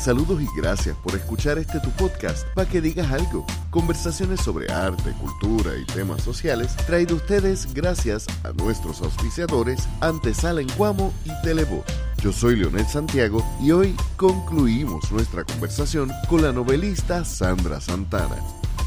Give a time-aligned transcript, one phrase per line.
[0.00, 3.44] Saludos y gracias por escuchar este tu podcast para que digas algo.
[3.68, 10.70] Conversaciones sobre arte, cultura y temas sociales traído ustedes gracias a nuestros auspiciadores Antesala en
[10.70, 11.84] Cuamo y Televoz.
[12.22, 18.36] Yo soy Leonel Santiago y hoy concluimos nuestra conversación con la novelista Sandra Santana.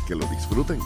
[0.08, 0.80] Que lo disfruten.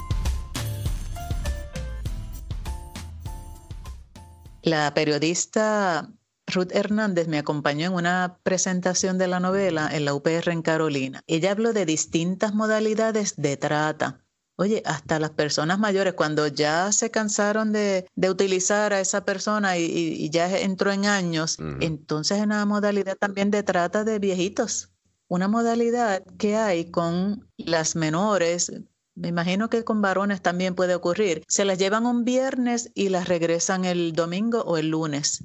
[4.62, 6.10] La periodista
[6.48, 11.22] Ruth Hernández me acompañó en una presentación de la novela en la UPR en Carolina.
[11.28, 14.24] Ella habló de distintas modalidades de trata.
[14.56, 20.30] Oye, hasta las personas mayores, cuando ya se cansaron de, utilizar a esa persona y,
[20.32, 24.90] ya entró en años, entonces es una modalidad también de trata de viejitos.
[25.28, 28.72] Una modalidad que hay con las menores,
[29.14, 31.44] me imagino que con varones también puede ocurrir.
[31.48, 35.44] Se las llevan un viernes y las regresan el domingo o el lunes.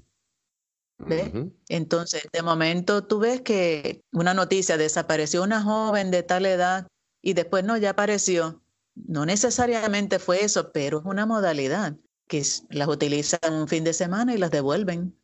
[1.69, 6.87] Entonces, de momento tú ves que una noticia, desapareció una joven de tal edad
[7.21, 8.63] y después no, ya apareció.
[8.95, 11.97] No necesariamente fue eso, pero es una modalidad
[12.29, 15.19] que las utilizan un fin de semana y las devuelven.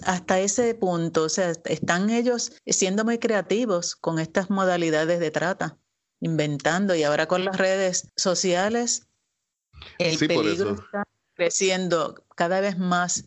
[0.00, 5.78] Hasta ese punto, o sea, están ellos siendo muy creativos con estas modalidades de trata,
[6.20, 9.06] inventando y ahora con las redes sociales
[9.98, 13.24] el peligro está creciendo cada vez más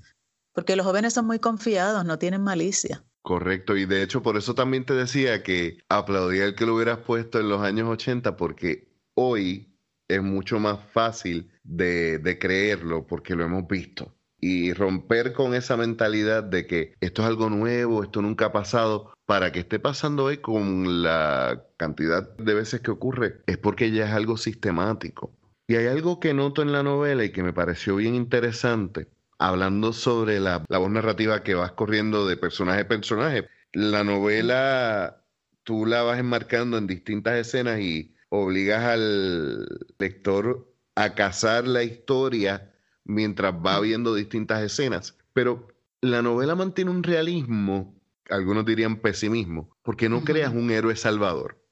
[0.55, 3.03] porque los jóvenes son muy confiados, no tienen malicia.
[3.21, 6.99] Correcto, y de hecho por eso también te decía que aplaudía el que lo hubieras
[6.99, 9.75] puesto en los años 80, porque hoy
[10.07, 14.15] es mucho más fácil de, de creerlo, porque lo hemos visto.
[14.39, 19.11] Y romper con esa mentalidad de que esto es algo nuevo, esto nunca ha pasado,
[19.25, 24.05] para que esté pasando hoy con la cantidad de veces que ocurre, es porque ya
[24.05, 25.33] es algo sistemático.
[25.67, 29.07] Y hay algo que noto en la novela y que me pareció bien interesante,
[29.38, 33.47] hablando sobre la, voz narrativa que vas corriendo de personaje a personaje.
[33.73, 35.23] La novela
[35.64, 39.66] tú la vas enmarcando en distintas escenas y obligas al
[39.97, 45.18] lector a cazar la historia mientras va viendo distintas escenas.
[45.34, 45.68] Pero
[46.01, 51.64] la novela mantiene un realismo, algunos dirían pesimismo, porque no creas un héroe salvador.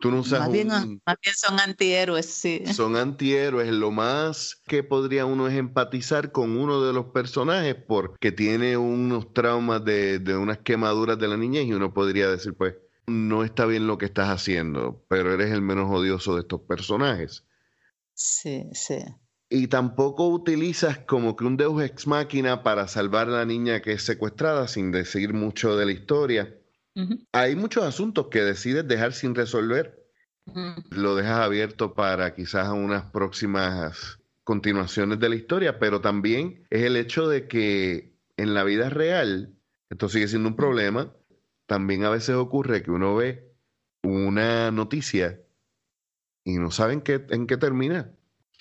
[0.00, 1.00] Tú no más, bien,
[1.34, 2.62] son antihéroes, sí.
[2.72, 3.72] Son antihéroes.
[3.72, 9.32] Lo más que podría uno es empatizar con uno de los personajes porque tiene unos
[9.34, 12.76] traumas de, de unas quemaduras de la niñez y uno podría decir, pues,
[13.08, 17.44] no está bien lo que estás haciendo, pero eres el menos odioso de estos personajes.
[18.14, 18.98] Sí, sí.
[19.50, 23.92] Y tampoco utilizas como que un Deus ex máquina para salvar a la niña que
[23.94, 26.57] es secuestrada sin decir mucho de la historia
[27.32, 30.04] hay muchos asuntos que decides dejar sin resolver.
[30.90, 36.96] Lo dejas abierto para quizás unas próximas continuaciones de la historia, pero también es el
[36.96, 39.54] hecho de que en la vida real,
[39.90, 41.12] esto sigue siendo un problema,
[41.66, 43.52] también a veces ocurre que uno ve
[44.02, 45.38] una noticia
[46.44, 48.10] y no saben qué, en qué termina.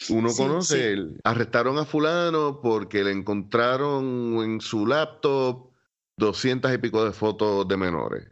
[0.10, 5.72] Uno conoce, arrestaron a fulano porque le encontraron en su laptop
[6.18, 8.28] doscientas y pico de fotos de menores.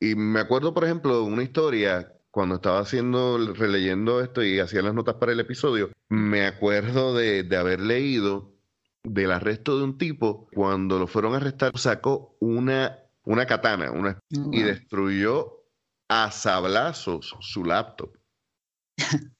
[0.00, 4.94] Y me acuerdo, por ejemplo, una historia cuando estaba haciendo, releyendo esto y hacía las
[4.94, 8.56] notas para el episodio, me acuerdo de, de haber leído
[9.02, 14.18] del arresto de un tipo, cuando lo fueron a arrestar, sacó una, una katana una,
[14.28, 15.64] y destruyó
[16.08, 18.16] a sablazos su laptop.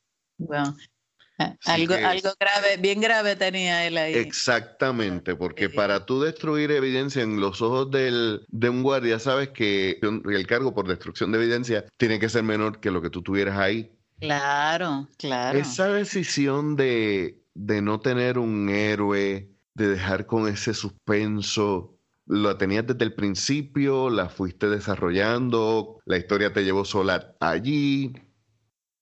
[1.64, 4.14] algo, algo grave, bien grave tenía él ahí.
[4.14, 9.98] Exactamente, porque para tú destruir evidencia en los ojos del, de un guardia, sabes que
[10.02, 13.58] el cargo por destrucción de evidencia tiene que ser menor que lo que tú tuvieras
[13.58, 13.92] ahí.
[14.18, 15.58] Claro, claro.
[15.58, 22.86] Esa decisión de, de no tener un héroe, de dejar con ese suspenso, ¿la tenías
[22.86, 24.08] desde el principio?
[24.08, 26.00] ¿La fuiste desarrollando?
[26.06, 28.14] ¿La historia te llevó sola allí?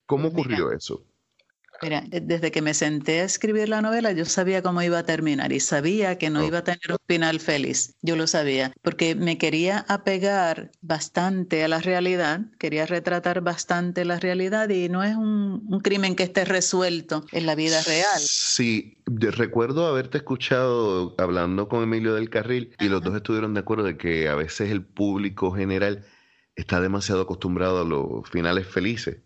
[0.07, 1.05] ¿Cómo ocurrió eso?
[1.83, 5.53] Mira, desde que me senté a escribir la novela, yo sabía cómo iba a terminar
[5.53, 7.95] y sabía que no iba a tener un final feliz.
[8.01, 14.19] Yo lo sabía, porque me quería apegar bastante a la realidad, quería retratar bastante la
[14.19, 18.21] realidad y no es un, crimen que esté resuelto en la vida real.
[18.21, 23.85] Sí, recuerdo haberte escuchado hablando con Emilio del Carril y los dos estuvieron de acuerdo
[23.85, 26.07] de que a veces el público general
[26.57, 29.19] está demasiado acostumbrado a los finales felices.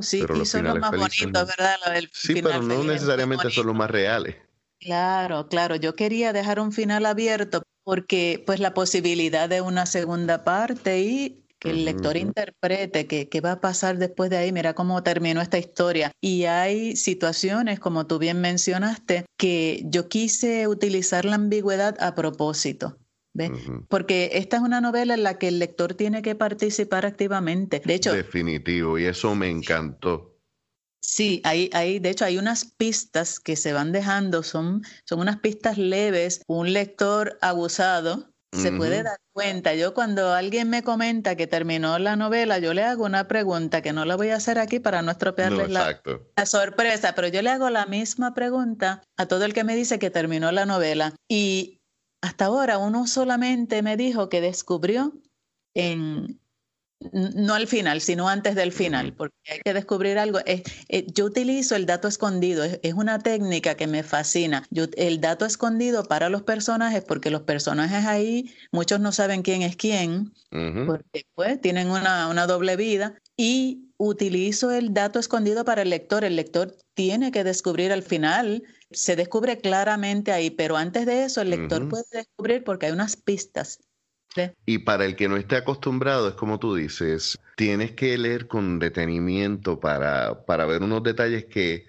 [0.00, 1.76] Sí, y son los más bonitos, ¿verdad?
[2.12, 4.36] sí, pero no necesariamente son los más reales.
[4.80, 5.76] Claro, claro.
[5.76, 11.44] Yo quería dejar un final abierto porque pues la posibilidad de una segunda parte y
[11.58, 15.58] que el lector interprete qué va a pasar después de ahí, mira cómo terminó esta
[15.58, 16.12] historia.
[16.20, 22.98] Y hay situaciones, como tú bien mencionaste, que yo quise utilizar la ambigüedad a propósito
[23.88, 27.80] Porque esta es una novela en la que el lector tiene que participar activamente.
[27.84, 28.12] De hecho.
[28.12, 30.38] Definitivo, y eso me encantó.
[31.02, 35.38] Sí, hay, hay, de hecho, hay unas pistas que se van dejando, son, son unas
[35.40, 36.40] pistas leves.
[36.46, 39.74] Un lector abusado se puede dar cuenta.
[39.74, 43.92] Yo cuando alguien me comenta que terminó la novela, yo le hago una pregunta que
[43.92, 46.00] no la voy a hacer aquí para no estropearles la,
[46.36, 49.98] la, sorpresa, pero yo le hago la misma pregunta a todo el que me dice
[49.98, 51.14] que terminó la novela.
[51.28, 51.80] Y
[52.24, 55.12] hasta ahora uno solamente me dijo que descubrió
[55.74, 56.40] en,
[57.12, 60.38] no al final, sino antes del final, porque hay que descubrir algo.
[60.46, 60.62] Eh,
[61.12, 64.66] yo utilizo el dato escondido, es, una técnica que me fascina.
[64.96, 69.76] el dato escondido para los personajes, porque los personajes ahí, muchos no saben quién es
[69.76, 70.32] quién,
[70.86, 76.24] porque pues, tienen una, una doble vida, y utilizo el dato escondido para el lector.
[76.24, 81.40] El lector tiene que descubrir al final se descubre claramente ahí, pero antes de eso
[81.40, 83.80] el lector puede descubrir porque hay unas pistas.
[84.66, 88.78] Y para el que no esté acostumbrado, es como tú dices, tienes que leer con
[88.78, 91.86] detenimiento para, para ver unos detalles que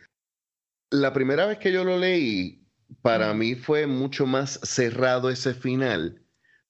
[0.91, 2.63] la primera vez que yo lo leí,
[3.01, 6.21] para mí fue mucho más cerrado ese final,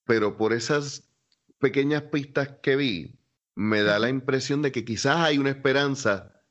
[0.04, 1.10] pero por esas
[1.58, 3.18] pequeñas pistas que vi,
[3.54, 6.42] me da la impresión de que quizás hay una esperanza,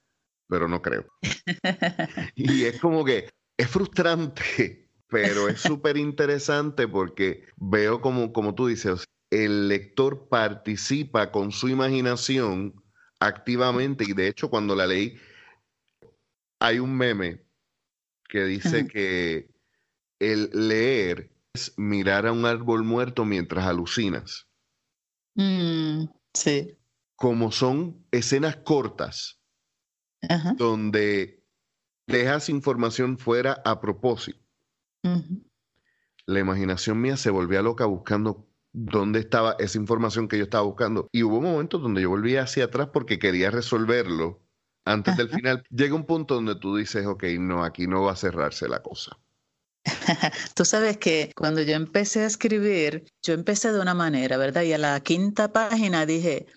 [0.47, 1.05] pero no creo.
[2.35, 8.67] y es como que es frustrante, pero es súper interesante porque veo como, como tú
[8.67, 12.81] dices, el lector participa con su imaginación
[13.19, 15.17] activamente y de hecho cuando la leí
[16.59, 17.43] hay un meme
[18.27, 19.49] que dice que
[20.19, 24.47] el leer es mirar a un árbol muerto mientras alucinas.
[25.35, 26.77] Mm, sí.
[27.15, 29.39] Como son escenas cortas
[30.57, 31.34] donde
[32.07, 34.39] dejas información fuera a propósito.
[36.25, 41.07] La imaginación mía se volvía loca buscando dónde estaba esa información que yo estaba buscando.
[41.11, 44.41] Y hubo momentos donde yo volvía hacia atrás porque quería resolverlo
[44.85, 45.63] antes del final.
[45.69, 49.17] Llega un punto donde tú dices, ok, no, aquí no va a cerrarse la cosa.
[50.55, 54.63] Tú sabes que cuando yo empecé a escribir, yo empecé de una manera, ¿verdad?
[54.63, 56.47] Y a la quinta página dije,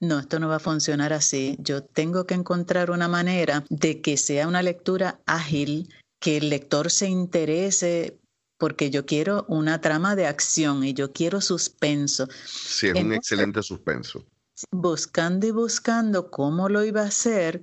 [0.00, 1.56] no, esto no va a funcionar así.
[1.58, 6.90] Yo tengo que encontrar una manera de que sea una lectura ágil, que el lector
[6.90, 8.18] se interese
[8.58, 12.28] porque yo quiero una trama de acción y yo quiero suspenso.
[12.44, 14.24] Sí, es un excelente suspenso.
[14.70, 17.62] Buscando y buscando cómo lo iba a hacer,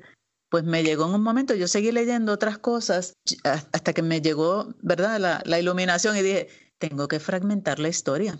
[0.50, 3.14] pues me llegó en un momento, yo seguí leyendo otras cosas
[3.44, 8.38] hasta que me llegó, ¿verdad?, la, la iluminación y dije, tengo que fragmentar la historia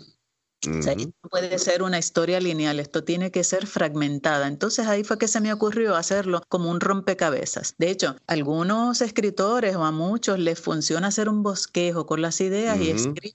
[0.68, 4.46] no puede ser una historia lineal, esto tiene que ser fragmentada.
[4.46, 7.74] Entonces ahí fue que se me ocurrió hacerlo como un rompecabezas.
[7.78, 12.40] De hecho, a algunos escritores o a muchos les funciona hacer un bosquejo con las
[12.40, 13.34] ideas y escribir.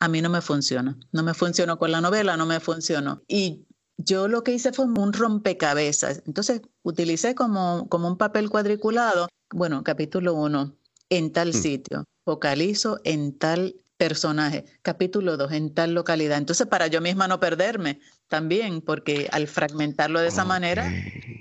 [0.00, 0.98] A mí no me funciona.
[1.12, 3.22] No me funcionó con la novela, no me funcionó.
[3.28, 3.66] Y
[3.96, 6.22] yo lo que hice fue un rompecabezas.
[6.26, 10.76] Entonces utilicé como, como un papel cuadriculado, bueno, capítulo uno,
[11.08, 11.52] en tal mm.
[11.52, 14.64] sitio, focalizo en tal personaje.
[14.82, 16.38] Capítulo 2, en tal localidad.
[16.38, 20.90] Entonces, para yo misma no perderme también, porque al fragmentarlo de esa manera,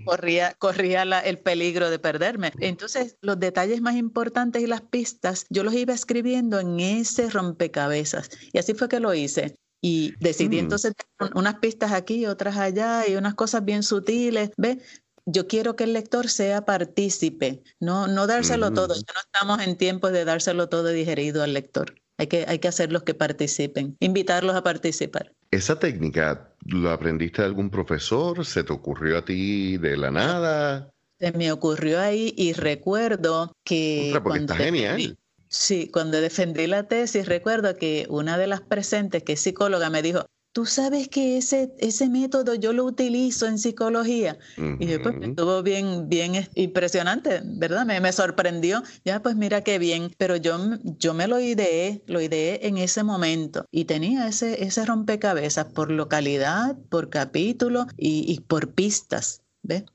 [0.05, 2.51] corría, corría el peligro de perderme.
[2.59, 8.29] Entonces, los detalles más importantes y las pistas, yo los iba escribiendo en ese rompecabezas.
[8.51, 9.55] Y así fue que lo hice.
[9.81, 10.59] Y decidí mm.
[10.59, 10.93] entonces
[11.35, 14.77] unas pistas aquí, otras allá, y unas cosas bien sutiles, ¿ves?
[15.25, 18.93] yo quiero que el lector sea partícipe, no, no dárselo todo.
[18.93, 21.95] Ya no estamos en tiempos de dárselo todo digerido al lector.
[22.17, 25.33] Hay que, hay que hacerlos que participen, invitarlos a participar.
[25.51, 28.45] ¿Esa técnica lo aprendiste de algún profesor?
[28.45, 30.91] ¿Se te ocurrió a ti de la nada?
[31.19, 34.17] Se me ocurrió ahí y recuerdo que...
[34.23, 35.17] porque está genial.
[35.47, 40.01] sí, cuando defendí la tesis, recuerdo que una de las presentes, que es psicóloga, me
[40.01, 44.37] dijo, tú sabes que ese, ese método yo lo utilizo en psicología.
[44.79, 47.85] Y después estuvo bien, bien impresionante, ¿verdad?
[47.85, 48.83] Me, me, sorprendió.
[49.03, 50.11] Ya, pues mira qué bien.
[50.17, 53.65] Pero yo, yo me lo ideé, lo ideé en ese momento.
[53.71, 59.42] Y tenía ese, ese rompecabezas por localidad, por capítulo y, y por pistas.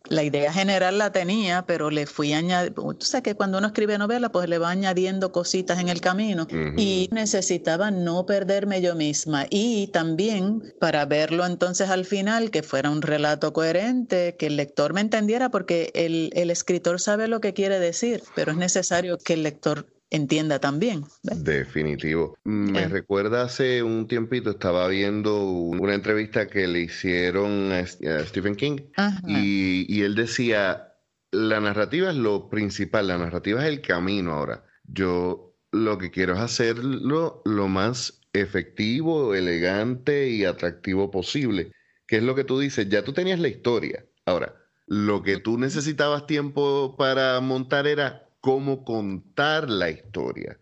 [0.09, 3.99] La idea general la tenía, pero le fui añadiendo, tú sabes que cuando uno escribe
[3.99, 6.47] novela, pues le va añadiendo cositas en el camino.
[6.77, 9.47] Y necesitaba no perderme yo misma.
[9.51, 14.95] Y también para verlo entonces al final, que fuera un relato coherente, que el lector
[14.95, 19.35] me entendiera, porque el, el escritor sabe lo que quiere decir, pero es necesario que
[19.35, 21.05] el lector entienda también.
[21.23, 22.37] Definitivo.
[22.45, 22.89] Me eh.
[22.89, 28.79] recuerda hace un tiempito, estaba viendo una entrevista que le hicieron a, Stephen King
[29.27, 30.95] y, él decía,
[31.31, 34.65] la narrativa es lo principal, la narrativa es el camino ahora.
[34.85, 41.73] Yo lo que quiero es hacerlo lo más efectivo, elegante y atractivo posible.
[42.07, 44.07] Que es lo que tú dices, ya tú tenías la historia.
[44.25, 44.55] Ahora,
[44.87, 50.59] lo que tú necesitabas tiempo para montar era cómo contar la historia.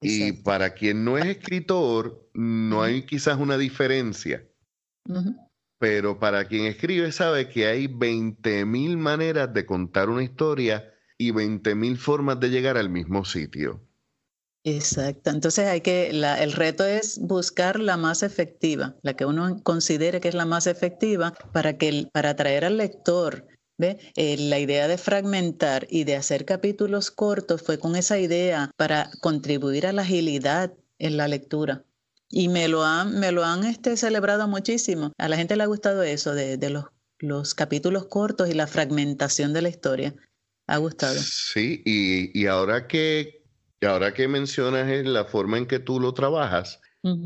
[0.00, 4.46] Y para quien no es escritor, no hay quizás una diferencia.
[5.78, 11.96] Pero para quien escribe sabe que hay 20.000 maneras de contar una historia y 20.000
[11.96, 13.80] formas de llegar al mismo sitio.
[14.64, 15.30] Exacto.
[15.30, 20.28] Entonces hay que, el reto es buscar la más efectiva, la que uno considere que
[20.28, 23.46] es la más efectiva para que para atraer al lector.
[23.78, 29.10] Eh, la idea de fragmentar y de hacer capítulos cortos fue con esa idea para
[29.20, 31.84] contribuir a la agilidad en la lectura.
[32.28, 35.12] Y me lo han, me lo han este, celebrado muchísimo.
[35.18, 36.86] A la gente le ha gustado eso de, de los,
[37.18, 40.14] los capítulos cortos y la fragmentación de la historia.
[40.66, 41.20] Ha gustado.
[41.20, 43.44] Sí, y, y ahora que
[43.86, 46.80] ahora que mencionas la forma en que tú lo trabajas,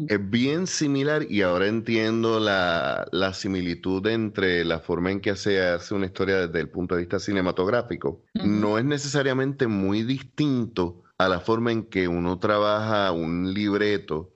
[0.09, 5.63] es bien similar y ahora entiendo la, la, similitud entre la forma en que se
[5.63, 8.25] hace una historia desde el punto de vista cinematográfico.
[8.35, 14.35] No es necesariamente muy distinto a la forma en que uno trabaja un libreto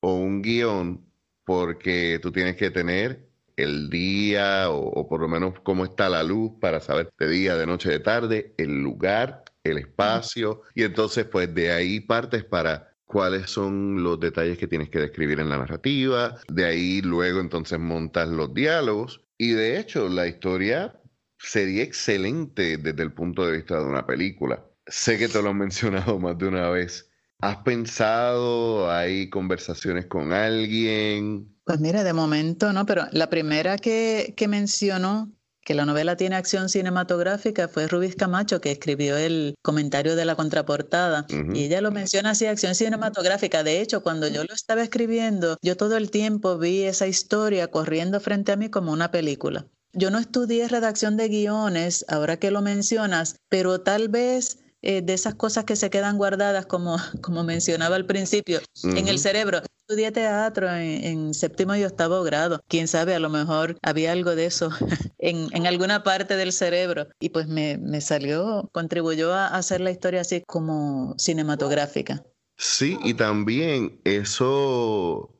[0.00, 1.06] o un guion
[1.44, 6.22] porque tú tienes que tener el día o, o, por lo menos cómo está la
[6.22, 11.24] luz para saber de día, de noche, de tarde, el lugar, el espacio y entonces
[11.24, 15.58] pues de ahí partes para cuáles son los detalles que tienes que describir en la
[15.58, 20.98] narrativa, de ahí luego entonces montas los diálogos y de hecho la historia
[21.38, 24.64] sería excelente desde el punto de vista de una película.
[24.86, 27.10] Sé que te lo han mencionado más de una vez.
[27.40, 31.54] ¿Has pensado, hay conversaciones con alguien?
[31.64, 35.30] Pues mira, de momento no, pero la primera que, que mencionó
[35.64, 40.34] que la novela tiene acción cinematográfica fue Rubis Camacho, que escribió el comentario de la
[40.34, 41.26] contraportada.
[41.54, 43.62] Y ella lo menciona así, acción cinematográfica.
[43.62, 48.20] De hecho, cuando yo lo estaba escribiendo, yo todo el tiempo vi esa historia corriendo
[48.20, 49.66] frente a mí como una película.
[49.94, 55.14] Yo no estudié redacción de guiones, ahora que lo mencionas, pero tal vez eh, de
[55.14, 59.62] esas cosas que se quedan guardadas, como, como mencionaba al principio, en el cerebro.
[59.88, 62.60] Estudié teatro en, séptimo y octavo grado.
[62.68, 64.70] Quién sabe, a lo mejor había algo de eso
[65.18, 67.08] en, en alguna parte del cerebro.
[67.20, 72.24] Y pues me, me salió, contribuyó a hacer la historia así como cinematográfica.
[72.56, 75.32] Sí, y también eso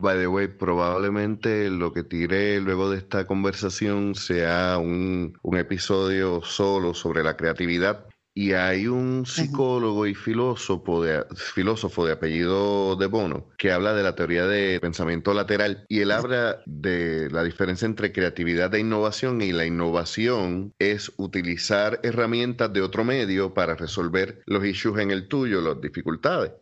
[0.00, 6.40] By the way, probablemente lo que tiré luego de esta conversación sea un, un, episodio
[6.42, 13.06] solo sobre la creatividad, y hay un psicólogo y filósofo de, filósofo de apellido de
[13.06, 17.86] Bono que habla de la teoría de pensamiento lateral y él habla de la diferencia
[17.86, 24.42] entre creatividad e innovación y la innovación es utilizar herramientas de otro medio para resolver
[24.46, 26.52] los issues en el tuyo, las dificultades.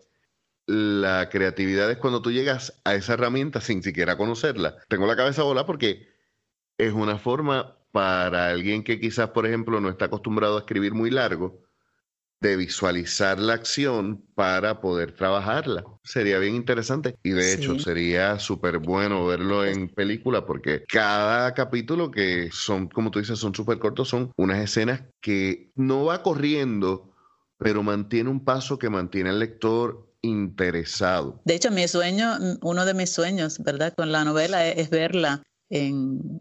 [0.66, 4.76] La creatividad es cuando tú llegas a esa herramienta sin siquiera conocerla.
[4.88, 6.08] Tengo la cabeza volada porque
[6.78, 11.10] es una forma para alguien que quizás, por ejemplo, no está acostumbrado a escribir muy
[11.10, 11.62] largo,
[12.40, 15.84] de visualizar la acción para poder trabajarla.
[16.04, 22.10] Sería bien interesante y de hecho sería súper bueno verlo en película porque cada capítulo
[22.10, 27.10] que son, como tú dices, son súper cortos, son unas escenas que no va corriendo,
[27.58, 31.40] pero mantiene un paso que mantiene al lector interesado.
[31.44, 33.94] De hecho, mi sueño, uno de mis sueños, ¿verdad?
[33.96, 36.38] Con la novela es verla en,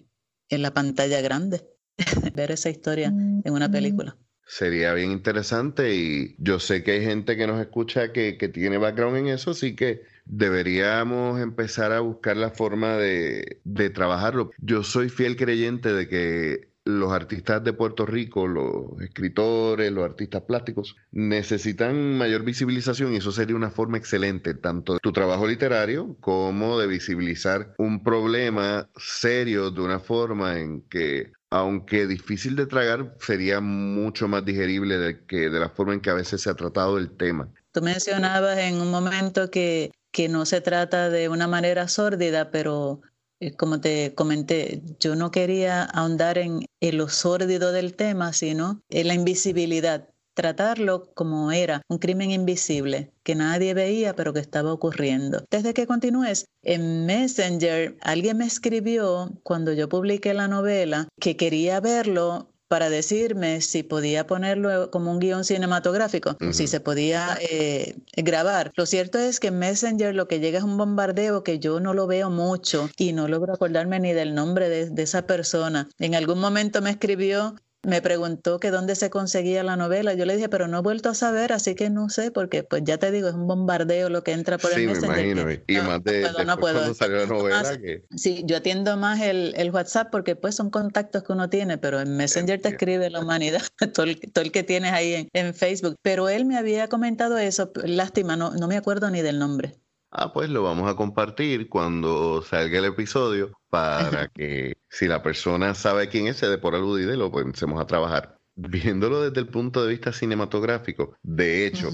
[0.49, 1.61] en la pantalla grande,
[2.35, 4.17] ver esa historia en una película.
[4.49, 8.77] Sería bien interesante y yo sé que hay gente que nos escucha que, que tiene
[8.77, 14.51] background en eso, así que deberíamos empezar a buscar la forma de, de trabajarlo.
[14.59, 20.43] Yo soy fiel creyente de que los artistas de Puerto Rico, los escritores, los artistas
[20.43, 26.15] plásticos, necesitan mayor visibilización y eso sería una forma excelente, tanto de tu trabajo literario
[26.21, 33.15] como de visibilizar un problema serio de una forma en que, aunque difícil de tragar,
[33.19, 36.55] sería mucho más digerible de, que, de la forma en que a veces se ha
[36.55, 37.51] tratado el tema.
[37.73, 43.01] Tú mencionabas en un momento que, que no se trata de una manera sórdida, pero
[43.57, 49.07] como te comenté, yo no quería ahondar en, el lo sórdido del tema, sino en
[49.07, 55.43] la invisibilidad, tratarlo como era un crimen invisible que nadie veía pero que estaba ocurriendo.
[55.49, 61.79] Desde que continúes, en Messenger alguien me escribió cuando yo publiqué la novela que quería
[61.79, 68.71] verlo para decirme si podía ponerlo como un guion cinematográfico, si se podía eh, grabar.
[68.75, 71.93] Lo cierto es que en Messenger lo que llega es un bombardeo que yo no
[71.93, 75.87] lo veo mucho y no logro acordarme ni del nombre de, esa persona.
[75.99, 80.13] En algún momento me escribió me preguntó que dónde se conseguía la novela.
[80.13, 82.83] Yo le dije, pero no he vuelto a saber, así que no sé, porque pues
[82.85, 85.17] ya te digo, es un bombardeo lo que entra por el Messenger.
[85.17, 85.63] Sí, me imagino.
[85.67, 87.77] y más de no puedo, cuando salió la novela.
[87.77, 88.03] que...
[88.15, 91.99] Sí, yo atiendo más el, el, WhatsApp porque pues son contactos que uno tiene, pero
[92.01, 93.61] en Messenger te escribe la humanidad,
[93.93, 95.95] todo el, todo el que tienes ahí en, en, Facebook.
[96.01, 99.75] Pero él me había comentado eso, lástima, no, no me acuerdo ni del nombre.
[100.11, 105.73] Ah, pues lo vamos a compartir cuando salga el episodio para que si la persona
[105.73, 108.37] sabe quién es, se dé por aludido y lo comencemos a trabajar.
[108.55, 111.91] Viéndolo desde el punto de vista cinematográfico, de hecho,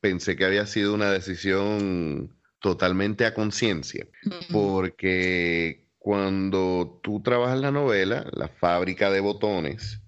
[0.00, 4.06] pensé que había sido una decisión totalmente a conciencia,
[4.50, 10.00] porque cuando tú trabajas la novela, la fábrica de botones,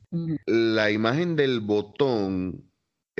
[0.46, 2.67] la imagen del botón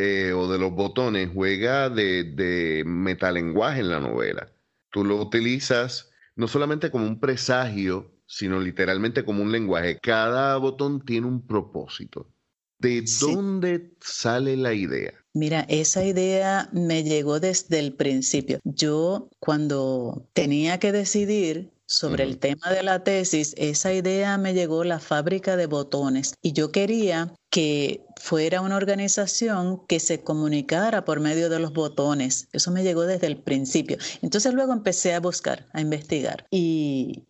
[0.01, 4.53] eh, o de los botones juega de, de metalenguaje en la novela.
[4.93, 9.99] Tú lo utilizas no solamente como un presagio, sino literalmente como un lenguaje.
[10.01, 12.31] Cada botón tiene un propósito.
[12.79, 15.13] ¿De dónde sale la idea?
[15.35, 18.61] Mira, esa idea me llegó desde el principio.
[18.63, 24.85] Yo cuando tenía que decidir sobre el tema de la tesis, esa idea me llegó
[24.85, 31.21] la fábrica de botones y yo quería que fuera una organización que se comunicara por
[31.21, 32.49] medio de los botones.
[32.53, 33.97] Eso me llegó desde el principio.
[34.23, 37.25] Entonces luego empecé a buscar, a investigar y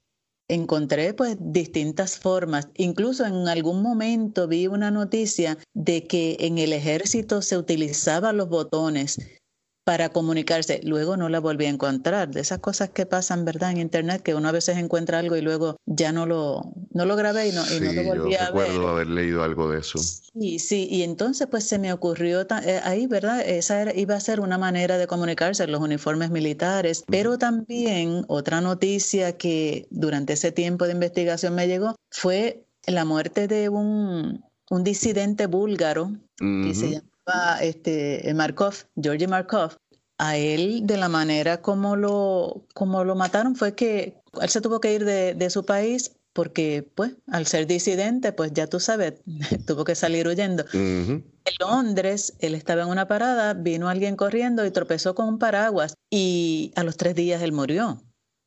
[0.48, 2.68] encontré pues distintas formas.
[2.74, 8.48] Incluso en algún momento vi una noticia de que en el ejército se utilizaban los
[8.48, 9.18] botones
[9.88, 10.82] para comunicarse.
[10.84, 12.28] Luego no la volví a encontrar.
[12.28, 13.70] De esas cosas que pasan, ¿verdad?
[13.70, 17.16] En Internet, que uno a veces encuentra algo y luego ya no lo, no lo
[17.16, 18.68] grabé y no, y no lo volví a ver.
[18.68, 19.98] recuerdo haber leído algo de eso.
[19.98, 20.88] Sí, sí.
[20.90, 23.40] Y entonces pues se me ocurrió eh, ahí, ¿verdad?
[23.40, 27.02] Esa iba a ser una manera de comunicarse, los uniformes militares.
[27.08, 33.48] Pero también otra noticia que durante ese tiempo de investigación me llegó fue la muerte
[33.48, 37.07] de un, un disidente búlgaro que se llama
[37.60, 39.76] este, Markov, Georgi Markov,
[40.18, 44.80] a él de la manera como lo, como lo mataron fue que él se tuvo
[44.80, 49.14] que ir de, su país porque, pues, al ser disidente, pues ya tú sabes,
[49.66, 50.64] tuvo que salir huyendo.
[50.72, 51.24] En
[51.58, 56.72] Londres, él estaba en una parada, vino alguien corriendo y tropezó con un paraguas y
[56.76, 58.02] a los tres días él murió.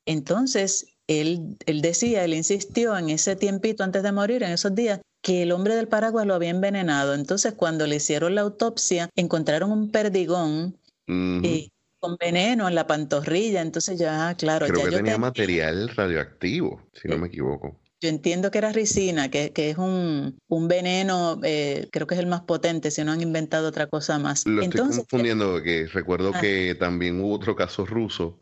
[0.05, 5.01] Entonces, él, él decía, él insistió en ese tiempito antes de morir, en esos días,
[5.21, 7.13] que el hombre del paraguas lo había envenenado.
[7.13, 13.61] Entonces, cuando le hicieron la autopsia, encontraron un perdigón eh, con veneno en la pantorrilla.
[13.61, 14.65] Entonces, ya, claro.
[14.65, 17.79] Creo ya que tenía material radioactivo, si no me equivoco.
[18.03, 22.19] Yo entiendo que era ricina, que, que es un, un veneno, eh, creo que es
[22.19, 24.47] el más potente, si no han inventado otra cosa más.
[24.47, 26.41] Lo estoy confundiendo, porque recuerdo ah.
[26.41, 28.39] que también hubo otro caso ruso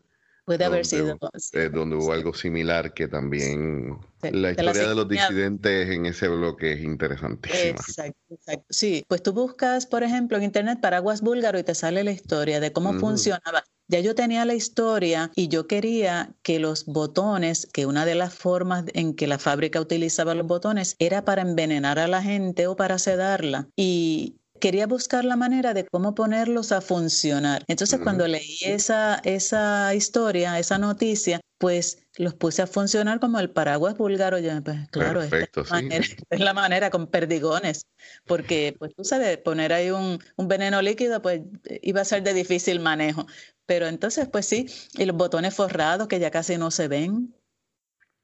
[0.50, 1.16] Puede haber sido.
[1.54, 6.74] Eh, donde hubo algo similar que también la historia de, los disidentes en ese bloque
[6.74, 7.78] es interesantísima.
[7.78, 8.66] Exacto, exacto.
[8.68, 12.60] Sí, pues tú buscas, por ejemplo, en internet paraguas búlgaro y te sale la historia
[12.60, 13.64] de cómo funcionaba.
[13.90, 18.34] Ya yo tenía la historia y yo quería que los botones, que una de las
[18.34, 22.76] formas en que la fábrica utilizaba los botones era para envenenar a la gente o
[22.76, 23.68] para sedarla.
[23.76, 27.64] Y quería buscar la manera de cómo ponerlos a funcionar.
[27.68, 33.50] Entonces, cuando leí esa, esa historia, esa noticia, pues los puse a funcionar como el
[33.50, 34.40] paraguas búlgaro.
[34.40, 37.86] Yo, pues, claro, es, la manera, con perdigones,
[38.26, 41.42] porque pues tú sabes, poner ahí un, un, veneno líquido, pues
[41.82, 43.28] iba a ser de difícil manejo.
[43.66, 47.36] Pero entonces, pues sí, y los botones forrados que ya casi no se ven.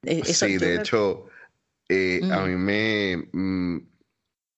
[0.02, 1.26] Eh, sí, de hecho,
[1.88, 3.28] eh, a mí me...
[3.32, 3.95] Mm,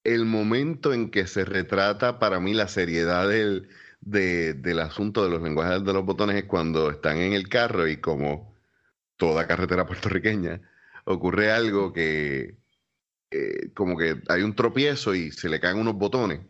[0.05, 3.69] el momento en que se retrata para mí la seriedad del,
[4.01, 7.99] del asunto de los lenguajes de los botones es cuando están en el carro y
[7.99, 8.55] como
[9.17, 10.61] toda carretera puertorriqueña,
[11.05, 12.57] ocurre algo que
[13.31, 16.41] eh, como que hay un tropiezo y se le caen unos botones.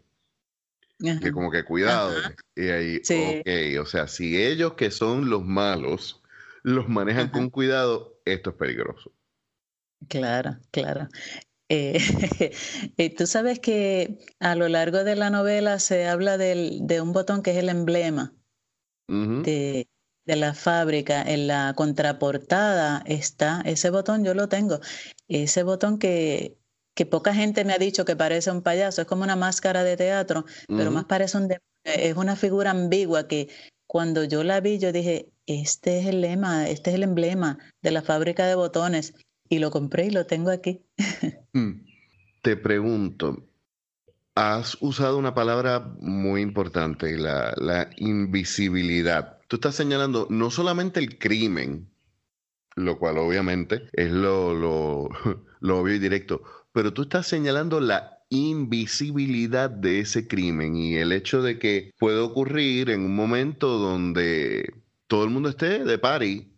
[0.99, 2.13] Que como que cuidado.
[2.57, 6.21] Y ahí, ok, o sea, si ellos que son los malos
[6.65, 9.13] los manejan con cuidado, esto es peligroso.
[10.09, 11.09] Claro, claro.
[11.69, 11.99] Eh,
[12.97, 17.43] eh, tú sabes que a lo largo de la novela se habla de un botón
[17.43, 18.35] que es el emblema
[19.09, 19.89] de,
[20.25, 21.23] la fábrica.
[21.23, 24.81] En la contraportada está ese botón, yo lo tengo.
[25.29, 26.59] Ese botón que,
[26.95, 29.97] que poca gente me ha dicho que parece un payaso, es como una máscara de
[29.97, 31.49] teatro, pero más parece un
[31.85, 33.49] es una figura ambigua que
[33.87, 37.91] cuando yo la vi yo dije, este es el lema, este es el emblema de
[37.91, 39.15] la fábrica de botones
[39.49, 40.83] y lo compré y lo tengo aquí.
[41.55, 41.87] Mm.
[42.43, 43.49] Te pregunto,
[44.35, 49.39] has usado una palabra muy importante, la, invisibilidad.
[49.49, 51.91] Tú estás señalando no solamente el crimen,
[52.77, 55.09] lo cual obviamente es lo, lo,
[55.61, 61.13] lo obvio y directo, pero tú estás señalando la invisibilidad de ese crimen y el
[61.13, 64.73] hecho de que puede ocurrir en un momento donde
[65.09, 66.53] todo el mundo esté de party,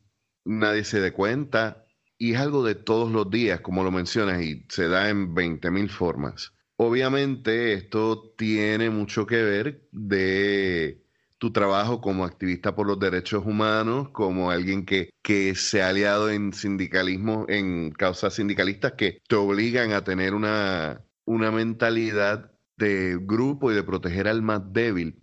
[0.44, 1.86] nadie se dé cuenta
[2.20, 5.70] y es algo de todos los días, como lo mencionas, y se da en 20
[5.70, 6.52] mil formas.
[6.76, 11.02] Obviamente esto tiene mucho que ver de
[11.38, 16.28] tu trabajo como activista por los derechos humanos, como alguien que, que se ha aliado
[16.28, 23.72] en sindicalismo, en causas sindicalistas que te obligan a tener una, una mentalidad de grupo
[23.72, 25.22] y de proteger al más débil.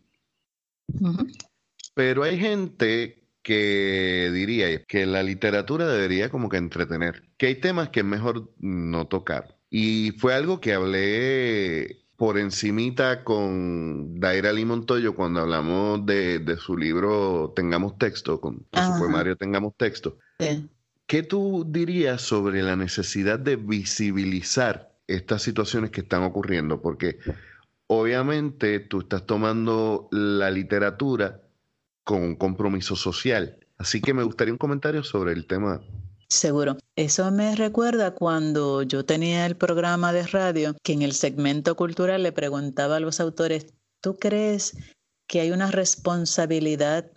[1.94, 7.88] Pero hay gente que diría que la literatura debería como que entretener, que hay temas
[7.88, 9.58] que es mejor no tocar.
[9.70, 16.76] Y fue algo que hablé por encimita con Daira Lee Montoyo cuando hablamos de, su
[16.76, 20.18] libro Tengamos Texto, con su poemario Tengamos Texto.
[21.06, 26.82] ¿Qué tú dirías sobre la necesidad de visibilizar estas situaciones que están ocurriendo?
[26.82, 27.18] Porque
[27.88, 31.47] obviamente tú estás tomando la literatura
[32.08, 33.60] con un compromiso social.
[33.78, 35.82] Así que me gustaría un comentario sobre el tema
[36.30, 36.78] Seguro.
[36.96, 42.24] Eso me recuerda cuando yo tenía el programa de radio que en el segmento cultural
[42.24, 43.68] le preguntaba a los autores,
[44.02, 44.78] ¿tú crees
[45.28, 47.12] que hay una responsabilidad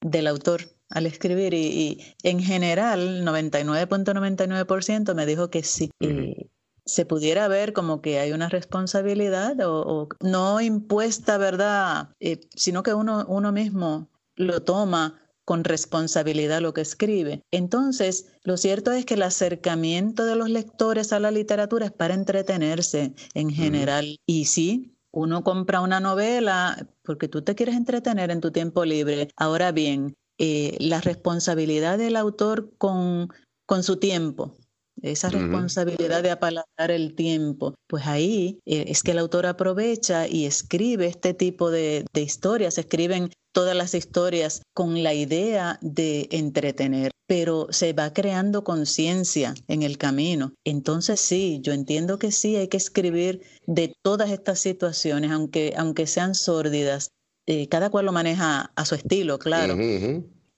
[0.00, 1.54] del autor al escribir?
[1.54, 5.90] Y, en general, 99.99% me dijo que sí.
[6.00, 6.50] Y
[6.84, 12.10] se pudiera ver como que hay una responsabilidad o, no impuesta, ¿verdad?
[12.18, 17.42] Eh, sino que uno, uno mismo lo toma con responsabilidad lo que escribe.
[17.52, 22.14] Entonces, lo cierto es que el acercamiento de los lectores a la literatura es para
[22.14, 24.18] entretenerse en general.
[24.26, 29.28] Y sí, uno compra una novela porque tú te quieres entretener en tu tiempo libre.
[29.36, 33.28] Ahora bien, eh, la responsabilidad del autor con,
[33.66, 34.56] con su tiempo,
[35.02, 40.46] esa responsabilidad de apalancar el tiempo, pues ahí eh, es que el autor aprovecha y
[40.46, 47.10] escribe este tipo de, de historias, escriben todas las historias con la idea de entretener,
[47.26, 50.52] pero se va creando conciencia en el camino.
[50.62, 56.06] Entonces sí, yo entiendo que sí, hay que escribir de todas estas situaciones, aunque, aunque
[56.06, 57.08] sean sórdidas.
[57.48, 59.76] Eh, cada cual lo maneja a su estilo, claro.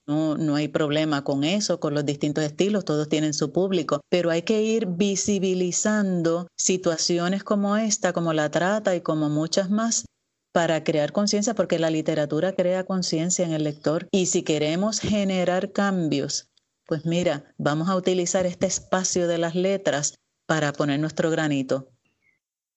[0.08, 4.30] No, no hay problema con eso, con los distintos estilos, todos tienen su público, pero
[4.30, 10.06] hay que ir visibilizando situaciones como esta, como la trata y como muchas más,
[10.50, 14.08] para crear conciencia, porque la literatura crea conciencia en el lector.
[14.10, 16.48] Y si queremos generar cambios,
[16.86, 20.14] pues mira, vamos a utilizar este espacio de las letras
[20.46, 21.90] para poner nuestro granito.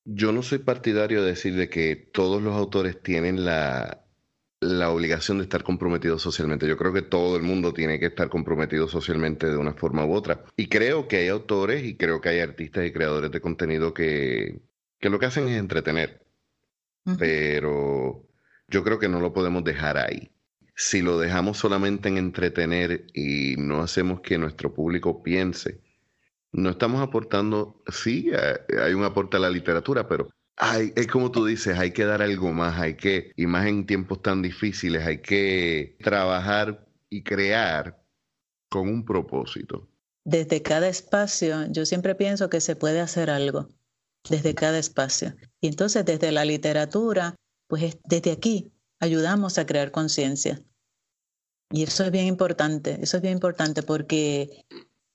[0.04, 4.01] Yo no soy partidario de decir de que todos los autores tienen la,
[4.62, 6.68] la obligación de estar comprometidos socialmente.
[6.68, 10.14] Yo creo que todo el mundo tiene que estar comprometido socialmente de una forma u
[10.14, 10.46] otra.
[10.56, 14.62] Y creo que hay autores y creo que hay artistas y creadores de contenido que,
[15.00, 16.22] que lo que hacen es entretener
[17.18, 18.28] pero
[18.68, 20.32] yo creo que no lo podemos dejar ahí.
[20.76, 25.82] Si lo dejamos solamente en entretener y no hacemos que nuestro público piense,
[26.52, 28.32] no estamos aportando, sí,
[28.82, 30.30] hay un aporte a la literatura, pero
[30.96, 34.22] es como tú dices, hay que dar algo más, hay que, y más en tiempos
[34.22, 38.02] tan difíciles, hay que trabajar y crear
[38.70, 39.88] con un propósito.
[40.24, 43.70] Desde cada espacio, yo siempre pienso que se puede hacer algo
[44.30, 45.36] desde cada espacio.
[45.60, 47.36] Y entonces desde la literatura,
[47.68, 50.62] pues desde aquí ayudamos a crear conciencia.
[51.72, 54.64] Y eso es bien importante, eso es bien importante porque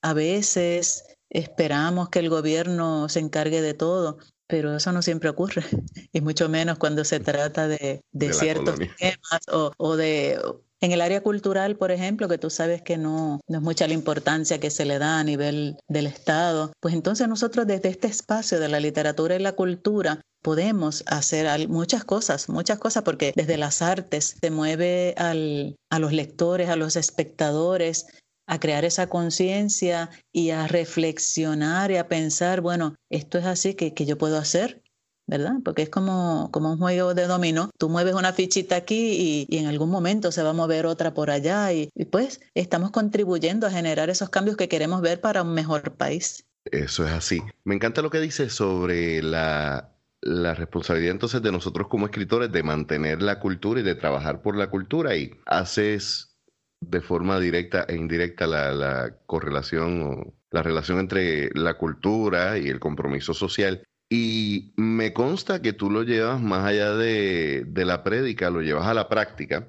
[0.03, 5.63] a veces esperamos que el gobierno se encargue de todo, pero eso no siempre ocurre,
[6.13, 10.39] y mucho menos cuando se trata de, ciertos temas o, o, de,
[10.81, 13.95] en el área cultural, por ejemplo, que tú sabes que no, no es mucha la
[13.95, 18.61] importancia que se le da a nivel del Estado, pues entonces nosotros desde este espacio
[18.61, 23.83] de la literatura y la cultura podemos hacer muchas cosas, muchas cosas, porque desde las
[23.83, 28.07] artes se mueve al, a los lectores, a los espectadores,
[28.47, 33.93] a crear esa conciencia y a reflexionar y a pensar, bueno, esto es así que,
[33.93, 34.83] que yo puedo hacer,
[35.27, 35.55] ¿verdad?
[35.65, 37.71] Porque es como, como un juego de dominó.
[37.79, 41.31] Tú mueves una fichita aquí y, en algún momento se va a mover otra por
[41.31, 45.97] allá y, pues estamos contribuyendo a generar esos cambios que queremos ver para un mejor
[45.97, 46.45] país.
[46.71, 47.43] Eso es así.
[47.65, 52.63] Me encanta lo que dices sobre la, la responsabilidad entonces de nosotros como escritores de
[52.63, 56.36] mantener la cultura y de trabajar por la cultura y haces
[56.81, 62.69] de forma directa e indirecta la, la correlación o la relación entre la cultura y
[62.69, 68.51] el compromiso social y me consta que tú lo llevas más allá de, la prédica,
[68.51, 69.69] lo llevas a la práctica,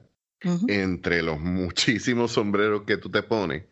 [0.67, 3.65] entre los muchísimos sombreros que tú te pones.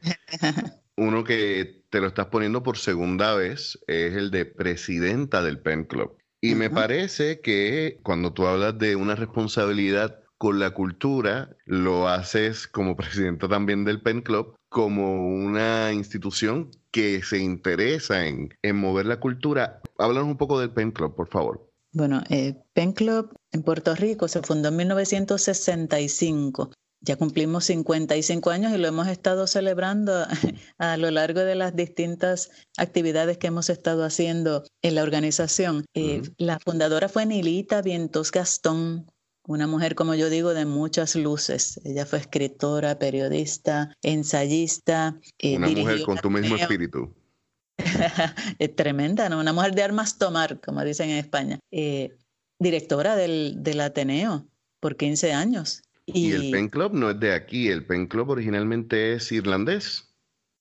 [0.98, 5.84] Uno que te lo estás poniendo por segunda vez es el de presidenta del Pen
[5.84, 6.18] Club.
[6.42, 12.68] Y me parece que cuando tú hablas de una responsabilidad con la cultura, lo haces
[12.68, 19.20] como presidenta también del Pen Club, como una institución que se interesa en, mover la
[19.20, 19.82] cultura.
[19.98, 21.70] Háblanos un poco del Pen Club, por favor.
[21.94, 26.72] Bueno, eh, Pen Club en Puerto Rico se fundó en 1965
[27.06, 30.26] ya cumplimos 55 años y lo hemos estado celebrando
[30.80, 35.86] a lo largo de las distintas actividades que hemos estado haciendo en la organización.
[35.94, 39.06] Eh, la fundadora fue Nilita Vientos Gastón,
[39.48, 41.80] una mujer, como yo digo, de muchas luces.
[41.84, 45.20] Ella fue escritora, periodista, ensayista.
[45.40, 47.14] Eh, una mujer con tu mismo espíritu.
[48.76, 49.40] tremenda, ¿no?
[49.40, 51.60] Una mujer de armas tomar, como dicen en España.
[51.72, 52.18] Eh,
[52.60, 54.48] directora del, del Ateneo
[54.80, 55.82] por 15 años.
[56.06, 60.14] Y, el Pen Club no es de aquí, el Pen Club originalmente es irlandés.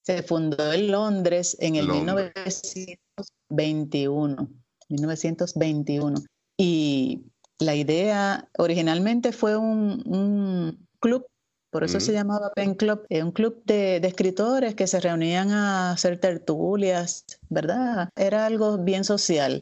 [0.02, 4.48] Se fundó en Londres en el 1921.
[4.88, 6.22] 1921.
[6.56, 7.26] Y
[7.58, 11.26] la idea originalmente fue un, club,
[11.70, 15.90] por eso se llamaba Pen Club, un club de, de, escritores que se reunían a
[15.92, 18.08] hacer tertulias, ¿verdad?
[18.16, 19.60] Era algo bien social.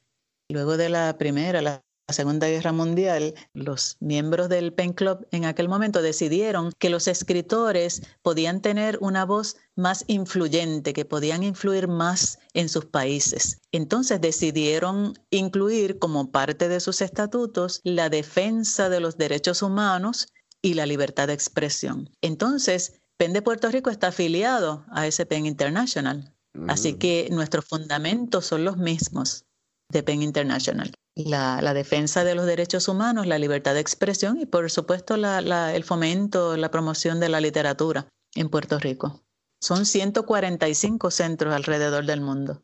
[0.48, 5.68] Luego de la primera, la Segunda Guerra Mundial, los miembros del Pen Club en aquel
[5.68, 12.38] momento decidieron que los escritores podían tener una voz más influyente, que podían influir más
[12.54, 13.60] en sus países.
[13.72, 20.28] Entonces decidieron incluir como parte de sus estatutos la defensa de los derechos humanos
[20.60, 22.10] y la libertad de expresión.
[22.20, 26.34] Entonces, PEN de Puerto Rico está afiliado a ese PEN International.
[26.68, 26.98] Así mm.
[26.98, 29.46] que nuestros fundamentos son los mismos
[29.88, 34.70] de PEN International la, defensa de los derechos humanos, la libertad de expresión y por
[34.70, 39.22] supuesto el fomento, la promoción de la literatura en Puerto Rico.
[39.60, 42.62] Son 145 centros alrededor del mundo.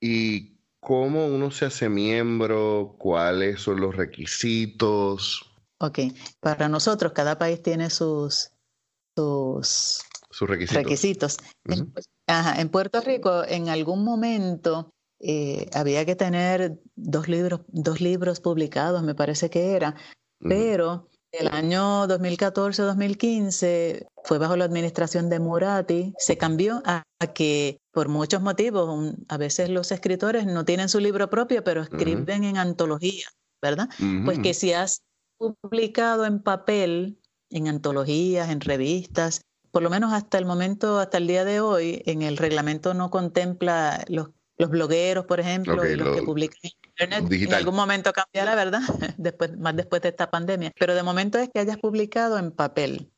[0.00, 2.94] ¿Y cómo uno se hace miembro?
[2.98, 5.42] ¿Cuáles son los requisitos?
[5.78, 5.98] Ok,
[6.40, 8.50] para nosotros cada país tiene sus,
[9.16, 10.04] sus,
[10.40, 11.38] requisitos.
[11.64, 19.02] en Puerto Rico en algún momento eh, había que tener dos libros, dos libros publicados,
[19.02, 19.94] me parece que era,
[20.38, 27.02] pero el año 2014-2015 fue bajo la administración de Murati, se cambió a,
[27.34, 32.44] que por muchos motivos, a veces los escritores no tienen su libro propio, pero escriben
[32.44, 33.28] en antología,
[33.62, 33.88] ¿verdad?
[34.24, 35.02] Pues que si has
[35.38, 41.26] publicado en papel, en antologías, en revistas, por lo menos hasta el momento, hasta el
[41.26, 46.16] día de hoy, en el reglamento no contempla los los blogueros, por ejemplo, y los
[46.16, 47.42] que publican en Internet.
[47.42, 48.80] En algún momento cambiará, ¿verdad?
[49.18, 50.72] después, más después de esta pandemia.
[50.78, 53.10] Pero de momento es que hayas publicado en papel.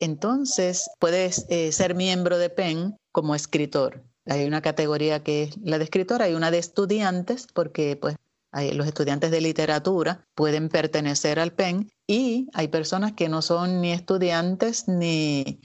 [0.00, 4.04] Entonces, puedes eh, ser miembro de PEN como escritor.
[4.26, 8.16] Hay una categoría que es la de escritor, hay una de estudiantes, porque pues
[8.50, 13.80] hay, los estudiantes de literatura pueden pertenecer al PEN y hay personas que no son
[13.80, 15.60] ni estudiantes ni,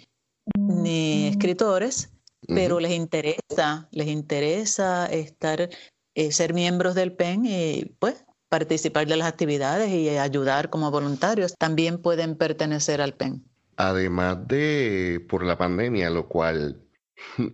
[0.58, 2.12] ni escritores,
[2.54, 5.70] pero les interesa, les interesa estar,
[6.16, 11.56] eh, ser miembros del PEN y pues participar de las actividades y ayudar como voluntarios,
[11.58, 13.44] también pueden pertenecer al PEN.
[13.78, 16.82] Además de por la pandemia, lo cual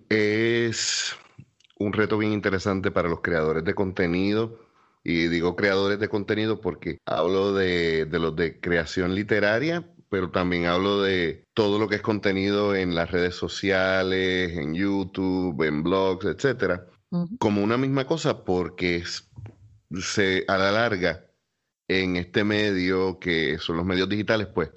[0.09, 1.15] es
[1.77, 4.59] un reto bien interesante para los creadores de contenido.
[5.03, 10.65] Y digo creadores de contenido porque hablo de, de los de creación literaria, pero también
[10.65, 16.25] hablo de todo lo que es contenido en las redes sociales, en YouTube, en blogs,
[16.25, 16.85] etcétera,
[17.39, 19.03] como una misma cosa porque
[19.99, 21.25] se a la larga
[21.87, 24.71] en este medio que son los medios digitales, pues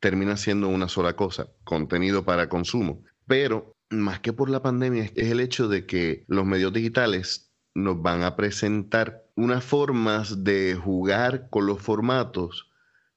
[0.00, 3.04] termina siendo una sola cosa, contenido para consumo.
[3.26, 8.00] Pero más que por la pandemia es el hecho de que los medios digitales nos
[8.00, 12.65] van a presentar unas formas de jugar con los formatos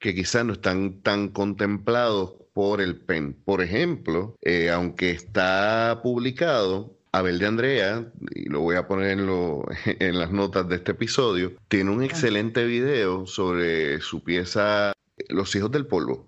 [0.00, 3.34] que quizás no están tan contemplados por el PEN.
[3.44, 9.28] Por ejemplo, eh, aunque está publicado, Abel de Andrea, y lo voy a poner en,
[10.00, 14.92] en las notas de este episodio, tiene un excelente video sobre su pieza
[15.28, 16.26] Los hijos del polvo.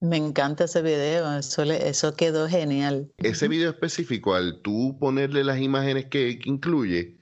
[0.00, 3.12] Me encanta ese video, eso, eso quedó genial.
[3.18, 7.18] Ese video específico, al tú ponerle las imágenes que incluye,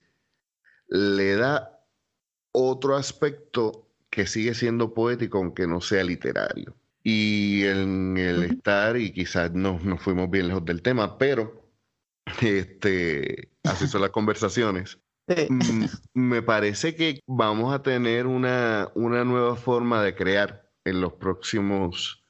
[0.89, 1.85] le da
[2.53, 6.77] otro aspecto que sigue siendo poético aunque no sea literario.
[7.03, 11.71] Y en el estar, y quizás no nos fuimos bien lejos del tema, pero
[12.43, 14.99] este, así son las conversaciones.
[15.49, 21.13] Mm, me parece que vamos a tener una, una nueva forma de crear en los
[21.15, 22.25] próximos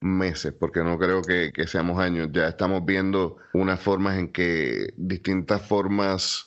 [0.00, 2.28] meses, porque no creo que, que, seamos años.
[2.32, 6.45] Ya estamos viendo unas formas en que distintas formas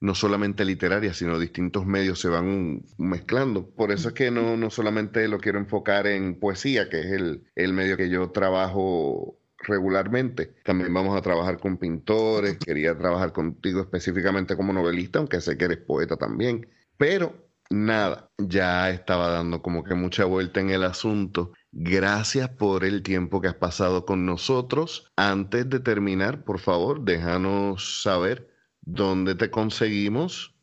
[0.00, 3.68] no solamente literaria, sino distintos medios se van mezclando.
[3.70, 7.44] Por eso es que no, no solamente lo quiero enfocar en poesía, que es el,
[7.54, 10.54] el medio que yo trabajo regularmente.
[10.64, 15.66] También vamos a trabajar con pintores, quería trabajar contigo específicamente como novelista, aunque sé que
[15.66, 16.68] eres poeta también.
[16.96, 21.52] Pero nada, ya estaba dando como que mucha vuelta en el asunto.
[21.72, 25.12] Gracias por el tiempo que has pasado con nosotros.
[25.16, 28.49] Antes de terminar, por favor, déjanos saber
[28.92, 30.54] dónde te conseguimos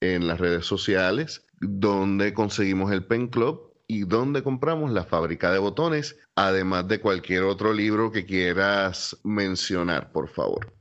[0.00, 5.58] en las redes sociales, dónde conseguimos el Pen Club y dónde compramos la fábrica de
[5.58, 10.72] botones, además de cualquier otro libro que quieras mencionar, por favor.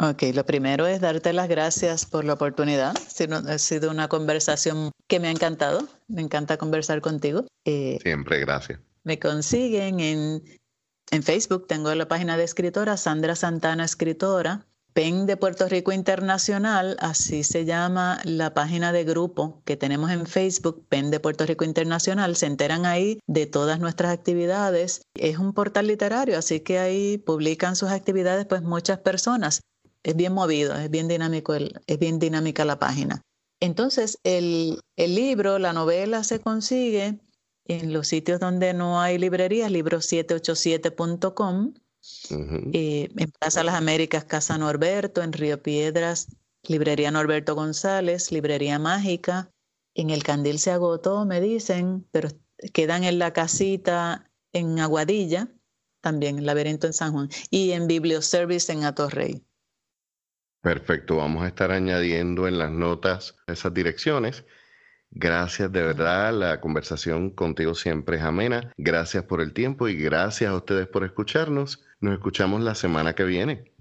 [0.00, 2.94] Ok, lo primero es darte las gracias por la oportunidad.
[2.96, 5.86] Ha sido una conversación que me ha encantado.
[6.08, 7.46] Me encanta conversar contigo.
[7.64, 8.80] Eh, Siempre, gracias.
[9.04, 10.42] Me consiguen en,
[11.10, 14.66] en Facebook, tengo la página de escritora, Sandra Santana Escritora.
[14.92, 20.26] PEN de Puerto Rico Internacional, así se llama la página de grupo que tenemos en
[20.26, 22.36] Facebook, PEN de Puerto Rico Internacional.
[22.36, 25.02] Se enteran ahí de todas nuestras actividades.
[25.14, 29.60] Es un portal literario, así que ahí publican sus actividades pues muchas personas.
[30.02, 33.22] Es bien movido, es bien dinámico, es bien dinámica la página.
[33.60, 37.20] Entonces, el, el libro, la novela se consigue
[37.66, 41.74] en los sitios donde no hay librerías, libro787.com
[42.30, 46.28] eh, en Plaza Las Américas, Casa Norberto, en Río Piedras,
[46.62, 49.50] Librería Norberto González, Librería Mágica.
[49.94, 52.30] En el Candil se agotó, me dicen, pero
[52.72, 55.48] quedan en la casita en Aguadilla,
[56.00, 59.44] también en Laberinto en San Juan, y en Biblioservice en Atorrey.
[60.62, 64.44] Perfecto, vamos a estar añadiendo en las notas esas direcciones.
[65.10, 68.72] Gracias de verdad, la conversación contigo siempre es amena.
[68.78, 71.84] Gracias por el tiempo y gracias a ustedes por escucharnos.
[72.02, 73.71] Nos escuchamos la semana que viene.